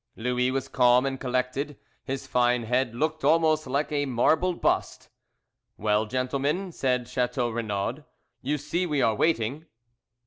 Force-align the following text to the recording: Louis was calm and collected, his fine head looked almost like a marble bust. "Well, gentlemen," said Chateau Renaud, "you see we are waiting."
Louis 0.15 0.49
was 0.49 0.67
calm 0.67 1.05
and 1.05 1.19
collected, 1.19 1.77
his 2.03 2.25
fine 2.25 2.63
head 2.63 2.95
looked 2.95 3.23
almost 3.23 3.67
like 3.67 3.91
a 3.91 4.07
marble 4.07 4.55
bust. 4.55 5.09
"Well, 5.77 6.07
gentlemen," 6.07 6.71
said 6.71 7.07
Chateau 7.07 7.51
Renaud, 7.51 8.03
"you 8.41 8.57
see 8.57 8.87
we 8.87 9.03
are 9.03 9.13
waiting." 9.13 9.67